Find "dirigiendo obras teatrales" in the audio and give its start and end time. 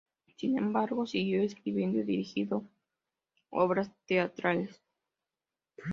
2.03-4.81